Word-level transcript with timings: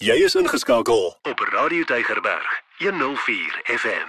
Jy 0.00 0.14
is 0.24 0.32
ingeskakel 0.34 1.10
op 1.28 1.40
Radio 1.52 1.84
Tygerberg 1.84 2.62
104 2.78 3.60
FM. 3.64 4.06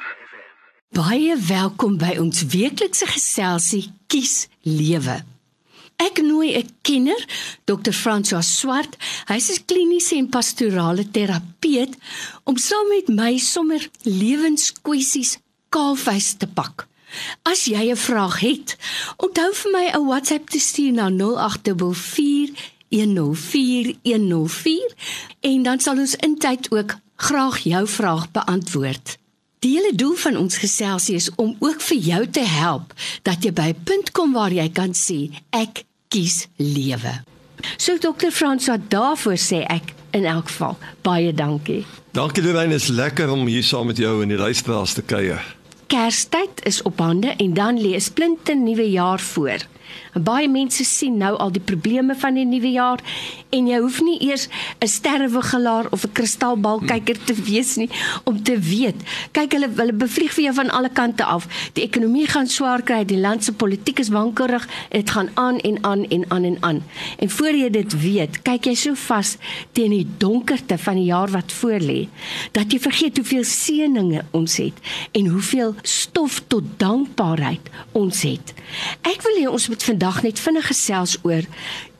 Baie 0.95 1.35
welkom 1.35 1.97
by 1.99 2.13
ons 2.21 2.45
weeklikse 2.47 3.09
geselsie 3.11 3.81
Kies 4.07 4.45
Lewe. 4.63 5.17
Ek 5.99 6.21
nooi 6.23 6.55
'n 6.55 6.69
kenner, 6.87 7.19
Dr. 7.67 7.91
François 7.91 8.47
Swart. 8.47 8.95
Hy's 9.27 9.51
'n 9.51 9.65
kliniese 9.65 10.15
en 10.15 10.29
pastorale 10.29 11.11
terapeut 11.11 11.93
om 12.43 12.57
saam 12.57 12.87
met 12.87 13.07
my 13.07 13.37
sommer 13.37 13.89
lewenskwessies 14.03 15.39
kaalvuis 15.69 16.33
te 16.37 16.47
pak. 16.47 16.87
As 17.43 17.65
jy 17.65 17.91
'n 17.91 17.97
vraag 17.97 18.39
het, 18.39 18.77
onthou 19.17 19.51
vir 19.53 19.71
my 19.71 19.85
'n 19.91 20.05
WhatsApp 20.07 20.49
te 20.49 20.59
stuur 20.59 20.91
na 20.91 21.09
0844 21.09 22.70
104104 22.91 24.93
en 25.39 25.63
dan 25.63 25.79
sal 25.79 25.97
ons 25.97 26.15
intyd 26.15 26.71
ook 26.71 26.95
graag 27.15 27.63
jou 27.63 27.87
vraag 27.87 28.31
beantwoord. 28.31 29.17
Die 29.61 29.77
hele 29.77 29.95
doel 29.95 30.15
van 30.17 30.37
ons 30.37 30.57
geselsie 30.57 31.15
is 31.15 31.29
om 31.35 31.55
ook 31.59 31.81
vir 31.81 31.97
jou 31.97 32.27
te 32.27 32.45
help 32.45 32.93
dat 33.21 33.43
jy 33.45 33.53
by 33.53 33.73
'n 33.73 33.83
punt 33.83 34.11
kom 34.11 34.33
waar 34.33 34.53
jy 34.53 34.69
kan 34.69 34.93
sê 34.93 35.29
ek 35.49 35.83
kies 36.07 36.47
lewe. 36.55 37.23
So 37.77 37.97
dokter 37.97 38.31
Frans 38.31 38.67
wat 38.67 38.89
daarvoor 38.89 39.37
sê 39.37 39.65
ek 39.69 39.93
in 40.11 40.25
elk 40.25 40.49
geval 40.49 40.77
baie 41.01 41.33
dankie. 41.33 41.85
Dankie 42.11 42.43
Lorraine, 42.43 42.73
is 42.73 42.87
lekker 42.87 43.31
om 43.31 43.47
hier 43.47 43.63
saam 43.63 43.85
met 43.85 43.97
jou 43.97 44.21
in 44.21 44.27
die 44.27 44.37
luisteraars 44.37 44.93
te 44.93 45.01
kuier. 45.01 45.55
Kerstyd 45.87 46.63
is 46.63 46.81
op 46.81 46.99
hande 46.99 47.33
en 47.37 47.53
dan 47.53 47.79
lê 47.79 47.95
'n 47.95 48.01
splinte 48.01 48.55
nuwe 48.55 48.89
jaar 48.89 49.19
voor. 49.19 49.59
En 50.13 50.23
baie 50.23 50.49
mense 50.49 50.83
sien 50.83 51.17
nou 51.17 51.35
al 51.37 51.51
die 51.51 51.63
probleme 51.63 52.15
van 52.15 52.33
die 52.33 52.45
nuwe 52.45 52.71
jaar 52.71 52.99
en 53.49 53.67
jy 53.67 53.79
hoef 53.79 54.01
nie 54.01 54.17
eers 54.27 54.47
'n 54.79 54.87
sterrewigelaar 54.87 55.87
of 55.91 56.03
'n 56.05 56.11
kristalbalkyker 56.11 57.17
te 57.23 57.33
wees 57.33 57.75
nie 57.75 57.89
om 58.23 58.43
te 58.43 58.59
weet. 58.59 58.95
Kyk 59.31 59.51
hulle 59.51 59.69
hulle 59.75 59.93
bevlieg 59.93 60.33
vir 60.33 60.43
jou 60.43 60.53
van 60.53 60.69
alle 60.69 60.89
kante 60.89 61.23
af. 61.23 61.47
Die 61.73 61.83
ekonomie 61.83 62.27
gaan 62.27 62.47
swaar 62.47 62.81
kry, 62.81 63.05
die 63.05 63.19
land 63.19 63.43
se 63.43 63.53
politiek 63.53 63.99
is 63.99 64.09
wankelrig, 64.09 64.67
dit 64.89 65.09
gaan 65.09 65.29
aan 65.33 65.59
en 65.59 65.83
aan 65.83 66.07
en 66.07 66.25
aan 66.27 66.43
en 66.43 66.57
aan. 66.59 66.83
En 67.17 67.29
voor 67.29 67.55
jy 67.55 67.69
dit 67.69 68.01
weet, 68.01 68.41
kyk 68.41 68.65
jy 68.65 68.75
so 68.75 68.95
vas 68.95 69.37
teen 69.71 69.91
die 69.91 70.07
donkerte 70.17 70.77
van 70.77 70.95
die 70.95 71.09
jaar 71.09 71.31
wat 71.31 71.51
voorlê, 71.51 72.07
dat 72.51 72.71
jy 72.71 72.79
vergeet 72.79 73.17
hoeveel 73.17 73.43
seëninge 73.43 74.25
ons 74.31 74.57
het 74.57 74.73
en 75.11 75.27
hoeveel 75.27 75.75
stof 75.81 76.41
tot 76.47 76.63
dankbaarheid 76.77 77.69
ons 77.97 78.21
het. 78.21 78.53
Ek 79.07 79.23
wil 79.25 79.39
hê 79.41 79.47
ons 79.49 79.67
moet 79.67 79.80
vandag 79.83 80.21
net 80.23 80.39
vinnig 80.39 80.67
gesels 80.67 81.17
oor 81.21 81.45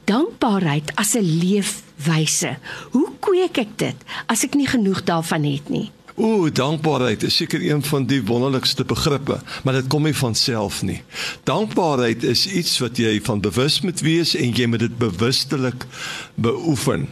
dankbaarheid 0.09 0.95
as 0.95 1.15
'n 1.15 1.25
leefwyse. 1.43 2.57
Hoe 2.91 3.09
kweek 3.19 3.57
ek 3.57 3.77
dit 3.77 3.97
as 4.27 4.43
ek 4.43 4.53
nie 4.55 4.67
genoeg 4.67 5.03
daarvan 5.03 5.43
het 5.43 5.69
nie? 5.69 5.91
Ooh, 6.15 6.51
dankbaarheid 6.53 7.23
is 7.23 7.35
seker 7.35 7.61
een 7.61 7.83
van 7.83 8.05
die 8.05 8.23
wonderlikste 8.23 8.83
begrippe, 8.85 9.39
maar 9.63 9.73
dit 9.73 9.87
kom 9.87 10.03
nie 10.03 10.15
van 10.15 10.35
self 10.35 10.81
nie. 10.81 11.01
Dankbaarheid 11.43 12.23
is 12.23 12.47
iets 12.47 12.79
wat 12.79 12.97
jy 12.97 13.21
van 13.23 13.41
bewus 13.41 13.81
moet 13.81 13.99
wees 13.99 14.35
en 14.35 14.51
jy 14.51 14.65
moet 14.65 14.79
dit 14.79 14.97
bewustelik 14.97 15.85
beoefen. 16.35 17.07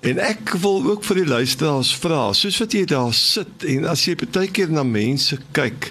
En 0.00 0.18
ek 0.22 0.54
wil 0.62 0.84
ook 0.86 1.04
vir 1.04 1.14
die 1.14 1.26
luisteraars 1.26 1.90
vra, 1.98 2.32
soos 2.32 2.58
wat 2.62 2.72
jy 2.72 2.84
daar 2.86 3.14
sit 3.14 3.64
en 3.66 3.88
as 3.90 4.04
jy 4.06 4.14
baie 4.22 4.50
keer 4.50 4.70
na 4.70 4.84
mense 4.86 5.36
kyk, 5.52 5.90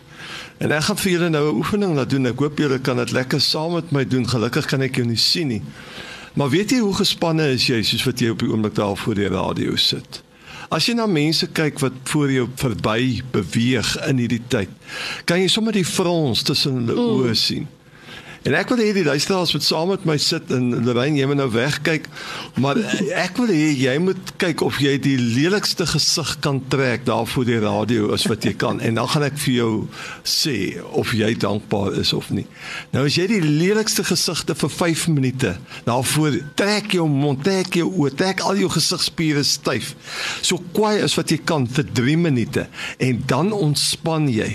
En 0.58 0.74
ek 0.74 0.88
gaan 0.88 0.98
vir 0.98 1.12
julle 1.12 1.30
nou 1.30 1.44
'n 1.52 1.58
oefening 1.62 1.96
laat 1.96 2.10
doen. 2.10 2.26
Ek 2.26 2.40
hoop 2.40 2.58
julle 2.58 2.80
kan 2.80 2.98
dit 2.98 3.12
lekker 3.12 3.42
saam 3.42 3.74
met 3.74 3.92
my 3.92 4.06
doen. 4.06 4.30
Gelukkig 4.30 4.66
kan 4.66 4.82
ek 4.82 4.96
jou 4.96 5.06
nie 5.06 5.18
sien 5.18 5.48
nie. 5.48 5.62
Maar 6.34 6.50
weet 6.50 6.72
jy 6.72 6.80
hoe 6.80 6.94
gespanne 6.94 7.52
is 7.54 7.68
jy 7.68 7.82
soos 7.84 8.04
wat 8.04 8.20
jy 8.20 8.30
op 8.30 8.40
die 8.40 8.50
oomblik 8.50 8.76
daar 8.76 8.98
voor 8.98 9.16
die 9.16 9.28
radio 9.28 9.76
sit? 9.76 10.22
As 10.70 10.86
jy 10.86 10.94
na 10.94 11.06
mense 11.06 11.48
kyk 11.48 11.80
wat 11.80 11.94
voor 12.04 12.32
jou 12.32 12.48
verby 12.56 13.22
beweeg 13.32 14.08
in 14.08 14.18
hierdie 14.18 14.42
tyd, 14.48 14.70
kan 15.26 15.40
jy 15.40 15.48
sommer 15.48 15.74
die 15.74 15.86
frons 15.86 16.44
tussen 16.44 16.88
hulle 16.88 16.94
oë 16.94 17.34
sien. 17.34 17.68
En 18.48 18.56
ek 18.56 18.70
wil 18.72 18.80
hê 18.80 18.94
die 18.96 19.04
luisteraars 19.04 19.52
moet 19.52 19.66
saam 19.66 19.90
met 19.92 20.06
my 20.08 20.16
sit 20.24 20.52
en 20.56 20.70
Lorraine 20.86 21.20
jy 21.20 21.26
moet 21.28 21.40
nou 21.42 21.50
wegkyk, 21.52 22.06
maar 22.64 22.78
ek 23.20 23.42
wil 23.42 23.50
hê 23.52 23.74
jy 23.76 23.96
moet 24.00 24.30
kyk 24.40 24.62
of 24.64 24.78
jy 24.80 24.94
die 25.04 25.18
lelikste 25.20 25.84
gesig 25.90 26.30
kan 26.46 26.62
trek 26.72 27.04
daar 27.10 27.28
voor 27.28 27.48
die 27.50 27.58
radio 27.60 28.14
as 28.16 28.24
wat 28.32 28.48
jy 28.48 28.54
kan 28.56 28.80
en 28.80 28.96
dan 29.02 29.10
gaan 29.12 29.26
ek 29.28 29.36
vir 29.44 29.54
jou 29.58 29.72
sê 30.24 30.56
of 30.96 31.12
jy 31.18 31.34
dankbaar 31.44 31.98
is 32.00 32.14
of 32.16 32.30
nie. 32.32 32.46
Nou 32.94 33.04
as 33.10 33.18
jy 33.20 33.26
die 33.34 33.42
lelikste 33.44 34.06
gesigte 34.08 34.56
vir 34.56 34.72
5 34.78 35.04
minute 35.12 35.52
daarvoor 35.90 36.40
trek 36.56 36.96
jou 36.96 37.10
mond, 37.12 37.44
trek 37.44 37.76
jou 37.82 37.90
oë, 37.90 38.14
trek 38.16 38.46
al 38.48 38.64
jou 38.64 38.72
gesigspiere 38.78 39.44
styf. 39.44 39.92
So 40.40 40.64
kwaai 40.72 41.02
as 41.04 41.18
wat 41.20 41.36
jy 41.36 41.42
kan 41.44 41.68
vir 41.68 41.92
3 42.00 42.16
minute 42.30 42.70
en 43.04 43.22
dan 43.28 43.52
ontspan 43.52 44.32
jy 44.32 44.54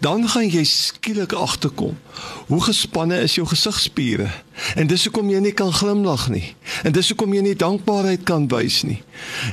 dan 0.00 0.28
gaan 0.28 0.48
jy 0.48 0.64
skielik 0.64 1.32
agterkom. 1.32 1.98
Hoe 2.46 2.62
gespanne 2.62 3.20
is 3.20 3.34
jou 3.34 3.46
gesigspiere 3.46 4.30
en 4.76 4.86
dis 4.90 5.04
hoekom 5.08 5.30
jy 5.30 5.40
nie 5.42 5.54
kan 5.56 5.72
glimlag 5.72 6.28
nie. 6.32 6.54
En 6.86 6.94
dis 6.94 7.08
hoekom 7.12 7.34
jy 7.34 7.42
nie 7.46 7.56
dankbaarheid 7.58 8.24
kan 8.28 8.48
wys 8.50 8.82
nie. 8.86 9.00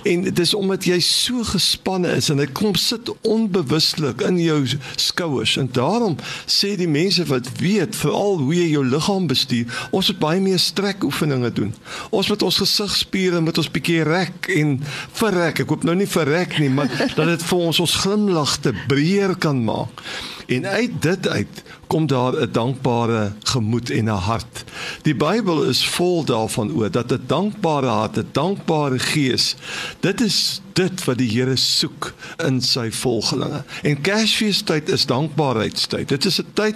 En 0.05 0.27
dis 0.37 0.53
omdat 0.53 0.85
jy 0.85 0.99
so 1.03 1.43
gespanne 1.47 2.11
is 2.19 2.29
en 2.29 2.41
dit 2.41 2.51
kom 2.57 2.75
sit 2.79 3.09
onbewuslik 3.25 4.21
in 4.25 4.37
jou 4.41 4.59
skouers. 5.01 5.55
En 5.61 5.69
daarom 5.73 6.17
sê 6.45 6.75
die 6.79 6.89
mense 6.89 7.25
wat 7.29 7.49
weet 7.61 7.97
veral 7.97 8.39
hoe 8.43 8.53
jy 8.55 8.69
jou 8.75 8.85
liggaam 8.85 9.27
bestuur 9.31 9.83
ons 9.91 10.11
moet 10.11 10.21
baie 10.21 10.41
meer 10.43 10.61
strek 10.61 11.03
oefeninge 11.07 11.51
doen. 11.55 11.73
Ons 12.09 12.29
moet 12.29 12.45
ons 12.45 12.61
gesigspiere 12.63 13.41
met 13.41 13.57
ons 13.57 13.71
bietjie 13.71 14.03
rek 14.05 14.49
en 14.55 14.77
verrek. 15.17 15.63
Ek 15.63 15.73
hoop 15.73 15.85
nou 15.87 15.95
nie 15.97 16.09
verrek 16.09 16.59
nie 16.59 16.69
maar 16.69 16.91
dat 17.17 17.25
dit 17.25 17.45
vir 17.49 17.67
ons 17.69 17.83
ons 17.83 17.99
glimlagte 18.05 18.73
breër 18.89 19.37
kan 19.41 19.61
maak 19.65 20.03
En 20.45 20.65
uit 20.65 21.01
dit 21.01 21.27
uit 21.27 21.63
kom 21.87 22.07
daar 22.07 22.33
'n 22.41 22.51
dankbare 22.51 23.31
gemoed 23.43 23.89
en 23.89 24.05
'n 24.05 24.07
hart. 24.07 24.63
Die 25.01 25.15
Bybel 25.15 25.63
is 25.63 25.87
vol 25.87 26.23
daarvan 26.23 26.71
oor 26.71 26.91
dat 26.91 27.11
'n 27.11 27.23
dankbare 27.27 27.87
hart, 27.87 28.17
'n 28.17 28.29
dankbare 28.31 28.99
gees, 28.99 29.55
dit 29.99 30.21
is 30.21 30.61
dit 30.75 31.03
wat 31.07 31.17
die 31.17 31.29
Here 31.29 31.55
soek 31.59 32.11
in 32.43 32.59
sy 32.63 32.89
volgelinge. 32.91 33.63
En 33.87 34.01
Kersfeestyd 34.05 34.89
is 34.93 35.05
dankbaarheidstyd. 35.09 36.09
Dit 36.11 36.25
is 36.25 36.39
'n 36.41 36.47
tyd 36.53 36.75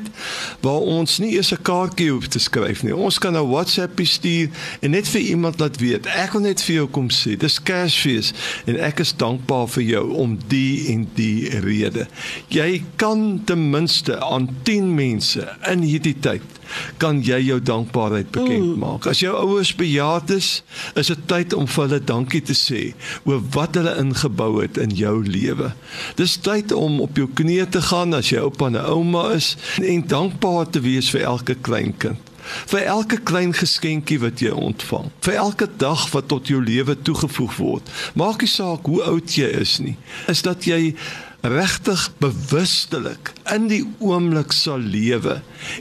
waar 0.61 0.81
ons 0.81 1.17
nie 1.19 1.33
eers 1.35 1.51
'n 1.51 1.61
kaartjie 1.61 2.11
hoef 2.11 2.27
te 2.27 2.39
skryf 2.39 2.83
nie. 2.83 2.95
Ons 2.95 3.19
kan 3.19 3.35
'n 3.35 3.49
WhatsApp 3.49 3.99
stuur 4.03 4.49
en 4.81 4.91
net 4.91 5.07
vir 5.07 5.21
iemand 5.21 5.59
laat 5.59 5.77
weet. 5.77 6.05
Ek 6.05 6.31
wil 6.31 6.41
net 6.41 6.61
vir 6.61 6.75
jou 6.75 6.87
kom 6.87 7.09
sê, 7.09 7.37
dis 7.37 7.59
Kersfees 7.63 8.33
en 8.65 8.79
ek 8.79 8.99
is 8.99 9.13
dankbaar 9.13 9.67
vir 9.67 9.83
jou 9.83 10.13
om 10.13 10.37
die 10.47 10.87
en 10.87 11.07
die 11.13 11.49
rede. 11.59 12.07
Jy 12.47 12.83
kan 12.95 13.41
ten 13.45 13.69
minste 13.69 14.19
aan 14.19 14.49
10 14.63 14.95
mense 14.95 15.57
in 15.71 15.81
hierdie 15.81 16.19
tyd 16.19 16.58
kan 17.01 17.21
jy 17.25 17.39
jou 17.47 17.59
dankbaarheid 17.61 18.31
bekend 18.31 18.65
mm. 18.65 18.79
maak. 18.83 19.07
As 19.09 19.23
jou 19.23 19.33
ouers 19.35 19.73
bejaard 19.75 20.33
is, 20.35 20.51
is 20.99 21.11
dit 21.11 21.25
tyd 21.31 21.53
om 21.57 21.67
vir 21.67 21.85
hulle 21.87 22.01
dankie 22.03 22.41
te 22.45 22.55
sê 22.57 22.93
oor 23.23 23.41
wat 23.55 23.79
hulle 23.79 23.95
ingebou 24.01 24.51
het 24.61 24.79
in 24.81 24.95
jou 24.95 25.17
lewe. 25.25 25.73
Dis 26.19 26.37
tyd 26.43 26.73
om 26.75 26.99
op 27.05 27.17
jou 27.17 27.29
knieë 27.33 27.69
te 27.73 27.83
gaan 27.89 28.17
as 28.17 28.31
jy 28.33 28.43
oupa 28.45 28.69
en 28.71 28.79
ouma 28.81 29.29
is 29.35 29.55
en 29.81 30.07
dankbaar 30.07 30.69
te 30.69 30.83
wees 30.85 31.11
vir 31.13 31.27
elke 31.29 31.55
kleinkind 31.55 32.29
vir 32.69 32.85
elke 32.89 33.19
klein 33.29 33.53
geskenkie 33.55 34.19
wat 34.23 34.41
jy 34.43 34.51
ontvang 34.55 35.09
vir 35.25 35.39
elke 35.41 35.67
dag 35.81 36.05
wat 36.13 36.29
tot 36.31 36.49
jou 36.51 36.61
lewe 36.63 36.95
toegevoeg 36.97 37.55
word 37.59 37.91
maak 38.19 38.43
nie 38.43 38.51
saak 38.51 38.89
hoe 38.89 39.01
oud 39.11 39.35
jy 39.37 39.49
is 39.61 39.77
nie 39.83 39.95
is 40.31 40.43
dat 40.45 40.67
jy 40.69 40.95
regtig 41.41 42.09
bewustelik 42.19 43.31
in 43.53 43.69
die 43.71 43.83
oomblik 44.03 44.51
sal 44.51 44.81
lewe 44.83 45.37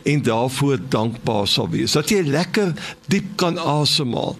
en 0.06 0.22
daarvoor 0.22 0.78
dankbaar 0.90 1.48
sal 1.50 1.68
wees. 1.72 1.96
Dat 1.98 2.12
jy 2.12 2.22
lekker 2.26 2.74
diep 3.10 3.34
kan 3.40 3.58
asemhaal. 3.58 4.36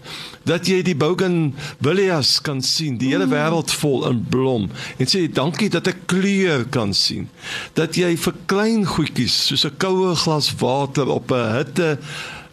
Dat 0.49 0.69
jy 0.71 0.79
die 0.87 0.97
bougainvilleas 0.97 2.39
kan 2.47 2.63
sien, 2.65 2.97
die 3.01 3.11
hele 3.13 3.27
wêreld 3.29 3.75
vol 3.81 4.07
in 4.09 4.23
blom 4.31 4.71
en 4.97 5.11
sê 5.11 5.27
dankie 5.27 5.69
dat 5.75 5.91
ek 5.91 6.07
kleur 6.11 6.65
kan 6.73 6.95
sien. 6.95 7.29
Dat 7.75 7.99
jy 7.99 8.15
vir 8.17 8.39
klein 8.47 8.87
goedjies 8.87 9.35
soos 9.51 9.67
'n 9.67 9.77
koue 9.77 10.15
glas 10.15 10.55
water 10.61 11.09
op 11.09 11.33
'n 11.33 11.57
hitte 11.57 11.99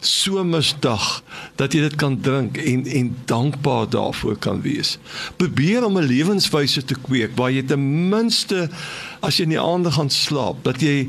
somersdag 0.00 1.22
dat 1.56 1.72
jy 1.72 1.80
dit 1.86 1.96
kan 2.00 2.20
drink 2.20 2.56
en 2.56 2.86
en 2.86 3.16
dankbaar 3.24 3.88
daarvoor 3.90 4.36
kan 4.36 4.60
wees. 4.62 4.98
Probeer 5.36 5.84
om 5.84 5.98
'n 5.98 6.06
lewenswyse 6.06 6.84
te 6.84 6.94
kweek 6.94 7.36
waar 7.36 7.50
jy 7.50 7.62
ten 7.62 8.08
minste 8.08 8.68
as 9.20 9.36
jy 9.36 9.42
in 9.42 9.56
die 9.56 9.60
aande 9.60 9.90
gaan 9.90 10.10
slaap, 10.10 10.64
dat 10.64 10.80
jy 10.80 11.08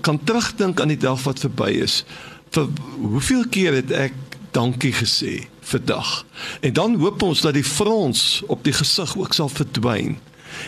kan 0.00 0.18
terugdink 0.24 0.80
aan 0.80 0.88
die 0.88 0.96
dag 0.96 1.22
wat 1.22 1.38
verby 1.38 1.70
is. 1.70 2.04
Vir 2.50 2.68
hoeveel 2.98 3.44
keer 3.48 3.72
het 3.72 3.90
ek 3.90 4.12
dankie 4.50 4.92
gesê 4.92 5.46
vir 5.60 5.80
dag? 5.84 6.24
En 6.60 6.72
dan 6.72 6.94
hoop 6.94 7.22
ons 7.22 7.40
dat 7.40 7.54
die 7.54 7.64
frons 7.64 8.42
op 8.46 8.64
die 8.64 8.72
gesig 8.72 9.16
ook 9.16 9.34
sal 9.34 9.48
verdwyn 9.48 10.18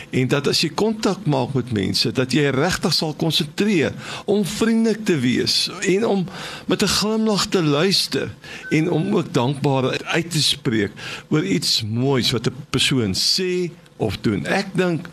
en 0.09 0.27
dat 0.27 0.47
as 0.47 0.61
jy 0.61 0.69
kontak 0.69 1.25
maak 1.25 1.53
met 1.53 1.71
mense 1.71 2.11
dat 2.11 2.33
jy 2.35 2.49
regtig 2.55 2.93
sal 2.93 3.13
konsentreer 3.13 3.93
om 4.25 4.45
vriendelik 4.45 5.05
te 5.05 5.17
wees 5.19 5.69
en 5.81 6.05
om 6.05 6.25
met 6.67 6.83
'n 6.83 6.95
glimlag 6.99 7.45
te 7.45 7.63
luister 7.63 8.33
en 8.69 8.91
om 8.91 9.15
ook 9.15 9.33
dankbaarheid 9.33 10.03
uit 10.03 10.31
te 10.31 10.41
spreek 10.41 10.91
oor 11.29 11.43
iets 11.43 11.83
moois 11.83 12.31
wat 12.31 12.47
'n 12.47 12.55
persoon 12.69 13.13
sê 13.15 13.71
of 13.97 14.17
doen. 14.21 14.45
Ek 14.45 14.67
dink 14.73 15.07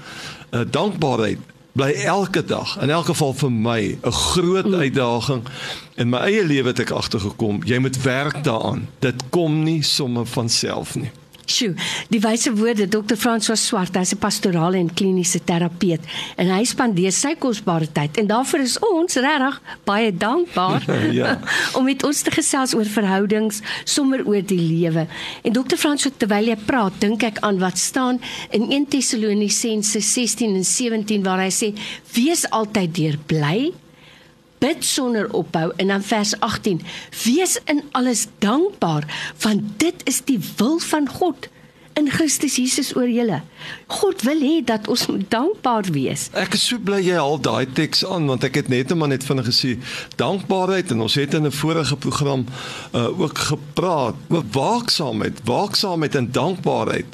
uh, 0.50 0.60
dankbaarheid 0.70 1.38
bly 1.74 1.90
elke 2.06 2.44
dag 2.44 2.76
in 2.82 2.90
elk 2.90 3.08
geval 3.10 3.32
vir 3.34 3.52
my 3.52 3.98
'n 4.02 4.12
groot 4.12 4.66
mm. 4.66 4.74
uitdaging 4.74 5.42
in 5.94 6.08
my 6.08 6.18
eie 6.18 6.44
lewe 6.46 6.70
het 6.70 6.78
ek 6.78 6.90
agtergekom 6.90 7.62
jy 7.66 7.78
moet 7.78 8.02
werk 8.02 8.44
daaraan 8.44 8.86
dit 8.98 9.22
kom 9.30 9.62
nie 9.62 9.82
sommer 9.82 10.26
van 10.26 10.48
self 10.48 10.94
nie 10.94 11.10
Sjoe, 11.46 11.74
die 12.08 12.20
wyse 12.20 12.52
woorde 12.56 12.86
Dr. 12.88 13.16
François 13.20 13.58
Swart, 13.60 13.96
hy's 13.96 14.14
'n 14.14 14.18
pastorale 14.18 14.78
en 14.78 14.88
kliniese 14.88 15.40
terapeut 15.44 16.00
en 16.36 16.50
hy 16.50 16.64
spandeer 16.64 17.12
sy 17.12 17.34
kosbare 17.34 17.86
tyd 17.86 18.18
en 18.18 18.26
daarvoor 18.26 18.60
is 18.60 18.78
ons 18.78 19.14
regtig 19.16 19.60
baie 19.84 20.10
dankbaar. 20.12 20.82
ja. 21.20 21.38
om 21.76 21.84
met 21.84 22.02
ons 22.04 22.22
te 22.22 22.30
gesels 22.30 22.74
oor 22.74 22.88
verhoudings, 22.88 23.60
sommer 23.84 24.24
oor 24.26 24.42
die 24.42 24.60
lewe. 24.60 25.06
En 25.42 25.52
Dr. 25.52 25.76
François, 25.76 26.12
terwyl 26.16 26.48
jy 26.48 26.56
praat, 26.56 27.00
dink 27.00 27.22
ek 27.22 27.40
aan 27.44 27.58
wat 27.58 27.78
staan 27.78 28.20
in 28.50 28.70
1 28.70 28.86
Tessalonisense 28.94 30.00
16 30.00 30.54
en 30.54 30.64
17 30.64 31.22
waar 31.22 31.44
hy 31.44 31.50
sê: 31.50 31.74
"Wees 32.14 32.48
altyd 32.50 32.94
deurbly, 32.94 33.72
bid 34.64 34.84
sonder 34.84 35.26
ophou 35.36 35.72
en 35.76 35.90
dan 35.92 36.02
vers 36.02 36.32
18 36.40 36.80
wees 37.24 37.58
in 37.64 37.82
alles 37.92 38.26
dankbaar 38.38 39.34
want 39.38 39.62
dit 39.76 40.06
is 40.08 40.22
die 40.24 40.40
wil 40.56 40.78
van 40.78 41.08
God 41.08 41.48
in 41.94 42.10
Christus 42.10 42.56
Jesus 42.56 42.94
oor 42.96 43.08
julle. 43.08 43.42
God 43.86 44.22
wil 44.22 44.40
hê 44.40 44.64
dat 44.64 44.88
ons 44.88 45.06
dankbaar 45.28 45.90
wees. 45.94 46.28
Ek 46.34 46.54
is 46.54 46.66
so 46.66 46.78
bly 46.78 47.00
jy 47.02 47.18
al 47.18 47.38
daai 47.40 47.66
teks 47.66 48.04
aan 48.06 48.26
want 48.26 48.44
ek 48.44 48.54
het 48.54 48.68
net 48.68 48.84
net 48.84 48.98
maar 48.98 49.08
net 49.08 49.24
vinnig 49.24 49.46
gesê 49.48 49.74
dankbaarheid 50.20 50.92
en 50.94 51.04
ons 51.06 51.14
het 51.14 51.34
in 51.34 51.46
'n 51.46 51.52
vorige 51.52 51.96
program 51.96 52.46
uh, 52.92 53.20
ook 53.20 53.38
gepraat 53.38 54.14
oor 54.28 54.44
waaksaamheid. 54.52 55.40
Waaksaamheid 55.44 56.14
en 56.14 56.32
dankbaarheid 56.32 57.06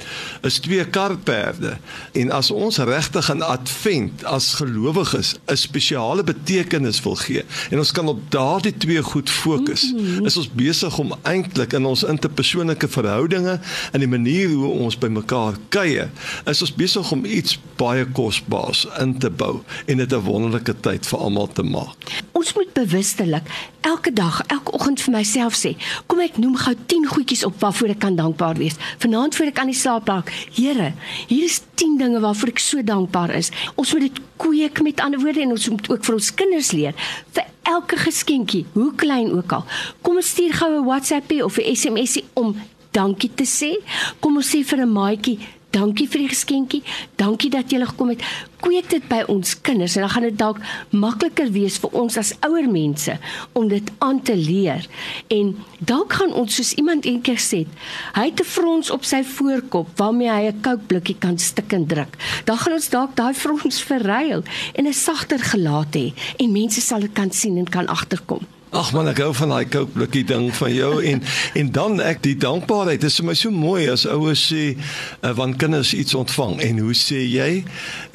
is 0.43 0.59
twee 0.59 0.85
karperde 0.85 1.77
en 2.13 2.31
as 2.31 2.51
ons 2.51 2.79
regtig 2.79 3.31
in 3.31 3.43
advent 3.43 4.25
as 4.25 4.55
gelowiges 4.55 5.35
'n 5.47 5.57
spesiale 5.57 6.25
betekenis 6.25 7.03
wil 7.03 7.15
gee 7.15 7.45
en 7.71 7.79
ons 7.79 7.93
kan 7.93 8.09
op 8.09 8.21
daardie 8.31 8.77
twee 8.77 9.03
goed 9.03 9.31
fokus, 9.31 9.93
mm 9.93 9.99
-hmm. 9.99 10.27
is 10.27 10.37
ons 10.37 10.51
besig 10.51 10.99
om 10.99 11.15
eintlik 11.23 11.73
in 11.73 11.85
ons 11.85 12.03
interpersoonlike 12.03 12.89
verhoudinge 12.89 13.61
en 13.93 14.01
die 14.01 14.09
manier 14.09 14.49
hoe 14.49 14.70
ons 14.71 14.99
bymekaar 14.99 15.59
kuier, 15.69 16.11
is 16.47 16.63
ons 16.63 16.75
besig 16.75 17.13
om 17.13 17.25
iets 17.25 17.59
baie 17.81 18.05
kosbaars 18.17 18.87
in 19.01 19.19
te 19.19 19.31
bou 19.31 19.61
en 19.87 19.97
dit 19.97 20.13
'n 20.13 20.25
wonderlike 20.25 20.75
tyd 20.81 21.07
vir 21.07 21.19
almal 21.19 21.49
te 21.49 21.63
maak. 21.63 21.97
Ons 22.33 22.55
moet 22.55 22.73
bewustelik 22.73 23.43
elke 23.81 24.13
dag, 24.13 24.43
elke 24.47 24.73
oggend 24.73 25.01
vir 25.01 25.13
myself 25.13 25.55
sê, 25.55 25.77
kom 26.07 26.21
ek 26.21 26.37
noem 26.37 26.57
gou 26.57 26.75
10 26.87 27.07
goedjies 27.07 27.45
op 27.45 27.61
waarvoor 27.61 27.89
ek 27.89 27.99
kan 27.99 28.17
dankbaar 28.17 28.57
wees. 28.57 28.77
Vanaand 28.99 29.35
voor 29.35 29.47
ek 29.47 29.59
aan 29.59 29.73
die 29.73 29.75
slaap 29.75 30.09
raak, 30.09 30.33
Here, 30.53 30.93
hier 31.27 31.45
is 31.45 31.63
10 31.75 31.99
dinge 31.99 32.21
waarvoor 32.21 32.49
ek 32.49 32.59
so 32.59 32.83
dankbaar 32.83 33.31
is. 33.31 33.51
Ons 33.75 33.93
moet 33.93 34.01
dit 34.01 34.21
kweek 34.37 34.83
met 34.83 35.01
ander 35.01 35.21
woorde 35.21 35.41
en 35.41 35.51
ons 35.51 35.69
moet 35.69 35.91
ook 35.91 36.05
vir 36.05 36.15
ons 36.15 36.35
kinders 36.35 36.73
leer 36.73 36.95
vir 37.33 37.45
elke 37.63 37.97
geskenkie, 37.97 38.67
hoe 38.73 38.95
klein 38.97 39.33
ook 39.33 39.53
al. 39.53 39.65
Kom 40.03 40.17
ons 40.17 40.29
stuur 40.35 40.55
gou 40.55 40.71
'n 40.81 40.85
WhatsAppie 40.85 41.45
of 41.45 41.59
'n 41.59 41.77
SMSie 41.77 42.25
om 42.35 42.57
dankie 42.91 43.31
te 43.35 43.45
sê. 43.45 43.77
Kom 44.21 44.37
ons 44.37 44.51
sê 44.51 44.65
vir 44.65 44.81
'n 44.83 44.93
maatjie, 44.93 45.39
dankie 45.71 46.07
vir 46.11 46.25
die 46.25 46.31
geskenkie. 46.33 46.83
Dankie 47.21 47.51
dat 47.51 47.71
jy 47.71 47.79
gele 47.79 47.87
gekom 47.87 48.11
het. 48.11 48.23
Kweek 48.61 48.91
dit 48.91 49.07
by 49.09 49.23
ons 49.29 49.55
kinders 49.63 49.97
en 49.97 50.05
dan 50.05 50.11
gaan 50.11 50.27
dit 50.27 50.39
dalk 50.39 50.59
makliker 50.91 51.51
wees 51.55 51.79
vir 51.79 51.91
ons 51.97 52.17
as 52.21 52.35
ouer 52.47 52.69
mense 52.69 53.17
om 53.53 53.69
dit 53.69 53.91
aan 53.99 54.21
te 54.23 54.37
leer. 54.37 54.87
En 55.29 55.55
dalk 55.79 56.13
gaan 56.13 56.33
ons 56.33 56.55
soos 56.55 56.75
iemand 56.75 57.07
eendag 57.09 57.41
sê, 57.41 57.67
hy 58.15 58.25
het 58.25 58.41
'n 58.41 58.45
frons 58.45 58.91
op 58.91 59.05
sy 59.05 59.23
voorkop 59.23 59.89
waarmee 59.97 60.29
hy 60.31 60.51
'n 60.51 60.61
kookblikkie 60.61 61.19
kan 61.19 61.39
stik 61.39 61.73
en 61.73 61.87
druk. 61.87 62.17
Dan 62.45 62.59
gaan 62.59 62.73
ons 62.73 62.91
dalk 62.91 63.17
daai 63.17 63.35
frons 63.35 63.83
verruil 63.91 64.43
en 64.75 64.87
'n 64.87 64.93
sagter 64.93 65.39
gelaat 65.39 65.95
hê 65.95 66.13
en 66.39 66.53
mense 66.53 66.81
sal 66.81 67.01
dit 67.01 67.13
kan 67.13 67.31
sien 67.31 67.57
en 67.57 67.69
kan 67.69 67.87
agterkom. 67.87 68.60
Ag 68.71 68.93
man, 68.95 69.09
ek 69.11 69.19
hou 69.19 69.33
van 69.35 69.51
daai 69.51 69.67
Coke 69.67 69.91
blikkie 69.97 70.23
ding 70.23 70.45
van 70.55 70.71
jou 70.71 71.01
en 71.03 71.19
en 71.59 71.71
dan 71.75 71.97
ek 72.07 72.21
die 72.23 72.37
dankbaarheid. 72.39 73.01
Dit 73.03 73.11
is 73.11 73.17
vir 73.19 73.27
my 73.27 73.35
so 73.35 73.51
mooi 73.51 73.89
as 73.91 74.05
ouers 74.07 74.45
sê 74.53 74.77
uh, 74.77 75.33
wanneer 75.35 75.59
kinders 75.59 75.91
iets 75.91 76.15
ontvang 76.15 76.61
en 76.63 76.79
hoe 76.79 76.95
sê 76.95 77.19
jy 77.19 77.65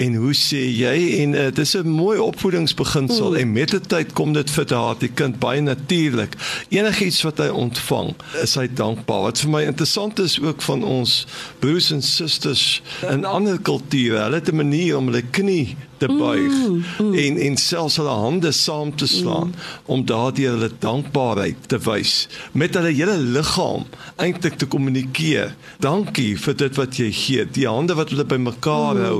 en 0.05 0.15
hoe 0.21 0.31
sê 0.31 0.61
jy 0.63 0.93
en 1.17 1.35
uh, 1.35 1.49
dis 1.51 1.75
'n 1.75 1.91
mooi 1.91 2.15
opvoedingsbeginsel 2.23 3.33
mm. 3.33 3.39
en 3.41 3.51
met 3.51 3.73
die 3.75 3.81
tyd 3.83 4.13
kom 4.15 4.31
dit 4.31 4.53
vir 4.55 4.69
daardie 4.71 5.11
kind 5.11 5.39
baie 5.43 5.59
natuurlik. 5.59 6.39
Enigiets 6.71 7.19
wat 7.27 7.43
hy 7.43 7.49
ontvang, 7.51 8.15
is 8.39 8.55
hy 8.55 8.69
dankbaar. 8.71 9.27
Wat 9.27 9.43
vir 9.43 9.51
my 9.51 9.63
interessant 9.67 10.23
is 10.23 10.39
ook 10.39 10.63
van 10.63 10.87
ons 10.87 11.25
broers 11.59 11.91
en 11.91 11.99
susters 12.01 12.79
in 13.11 13.27
ander 13.27 13.59
kulture, 13.59 14.23
hulle 14.23 14.39
het 14.39 14.47
'n 14.47 14.55
manier 14.55 14.95
om 14.95 15.11
hulle 15.11 15.27
knie 15.35 15.75
te 15.97 16.07
buig 16.07 16.53
mm, 16.53 16.83
mm. 16.99 17.13
en 17.23 17.37
en 17.47 17.57
selfs 17.57 17.97
hulle 18.01 18.15
hande 18.25 18.51
saam 18.51 18.95
te 18.95 19.07
slaan 19.07 19.53
mm. 19.53 19.67
om 19.85 20.05
daardie 20.05 20.47
hulle 20.49 20.71
dankbaarheid 20.79 21.67
te 21.71 21.79
wys 21.87 22.15
met 22.51 22.75
hulle 22.77 22.93
hele 22.95 23.17
liggaam 23.17 23.85
eintlik 24.21 24.57
te 24.59 24.67
kommunikeer. 24.71 25.53
Dankie 25.83 26.35
vir 26.39 26.55
dit 26.59 26.77
wat 26.79 26.99
jy 26.99 27.09
gee. 27.15 27.45
Die 27.57 27.67
hande 27.67 27.95
wat 27.97 28.13
hulle 28.13 28.25
bymekaar 28.27 28.95
mm. 28.95 29.05
hou 29.07 29.19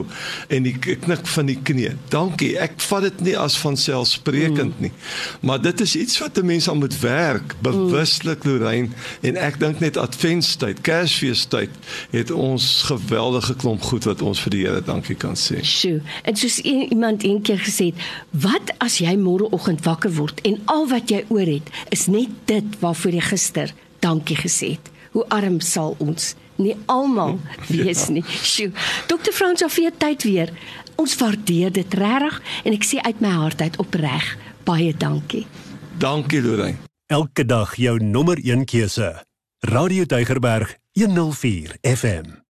en 0.56 0.68
die 0.68 0.76
knik 0.80 1.28
van 1.36 1.50
die 1.52 1.58
knie. 1.68 1.92
Dankie. 2.14 2.54
Ek 2.62 2.78
vat 2.88 3.06
dit 3.10 3.26
nie 3.30 3.36
as 3.40 3.58
van 3.60 3.78
selfsprekend 3.80 4.78
mm. 4.78 4.88
nie. 4.88 4.92
Maar 5.46 5.62
dit 5.66 5.84
is 5.86 5.96
iets 6.00 6.20
wat 6.24 6.40
'n 6.40 6.46
mens 6.46 6.70
aan 6.70 6.80
moet 6.80 7.00
werk, 7.00 7.56
bewuslik 7.62 8.46
Lorraine 8.48 8.90
en 9.22 9.38
ek 9.38 9.60
dink 9.60 9.80
net 9.80 9.98
adventstyd, 9.98 10.82
Kersfeestyd 10.82 11.72
het 12.12 12.32
ons 12.32 12.84
geweldige 12.88 13.56
klomp 13.56 13.82
goed 13.82 14.04
wat 14.04 14.22
ons 14.22 14.40
vir 14.40 14.52
die 14.52 14.64
Here 14.66 14.82
dankie 14.82 15.16
kan 15.16 15.36
sê. 15.38 15.60
Sjoe. 15.62 16.02
En 16.24 16.36
soos 16.36 16.58
een, 16.64 16.65
iemand 16.66 17.24
eendag 17.24 17.64
gesê 17.66 17.92
het, 17.92 18.06
wat 18.32 18.74
as 18.84 18.98
jy 19.04 19.16
môreoggend 19.20 19.86
wakker 19.86 20.14
word 20.18 20.42
en 20.48 20.60
al 20.72 20.88
wat 20.92 21.12
jy 21.14 21.24
oor 21.30 21.50
het 21.50 21.70
is 21.96 22.08
net 22.12 22.34
dit 22.50 22.80
waarvoor 22.82 23.18
jy 23.20 23.26
gister 23.30 23.74
dankie 24.04 24.38
gesê 24.38 24.76
het. 24.76 24.92
Hoe 25.16 25.26
arm 25.32 25.62
sal 25.64 25.96
ons 26.04 26.34
nie 26.56 26.76
almal 26.92 27.40
wees 27.72 28.08
nie. 28.10 28.24
Sjoe. 28.24 28.72
Dr. 29.08 29.32
Frans 29.32 29.64
of 29.64 29.74
vir 29.74 29.94
tyd 29.98 30.24
weer. 30.28 30.52
Ons 30.96 31.16
waardeer 31.20 31.72
dit 31.76 31.94
regtig 32.00 32.42
en 32.64 32.76
ek 32.76 32.88
sê 32.88 33.02
uit 33.04 33.22
my 33.24 33.34
hart 33.36 33.62
uit 33.62 33.80
opreg 33.84 34.36
baie 34.66 34.94
dankie. 34.98 35.46
Dankie 36.00 36.42
Lorraine. 36.42 36.82
Elke 37.06 37.46
dag 37.46 37.76
jou 37.78 38.00
nommer 38.04 38.40
1 38.42 38.66
keuse. 38.66 39.12
Radio 39.60 40.06
Deugerberg 40.06 40.78
104 40.98 41.78
FM. 41.82 42.45